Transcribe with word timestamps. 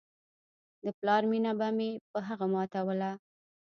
د 0.83 0.85
پلار 0.99 1.21
مينه 1.31 1.51
به 1.59 1.67
مې 1.77 1.89
په 2.11 2.19
هغه 2.27 2.45
ماتوله. 2.53 3.11